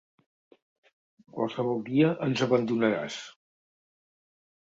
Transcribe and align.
Qualsevol 1.35 1.83
dia 1.91 2.09
ens 2.27 2.43
abandonaràs! 2.47 3.19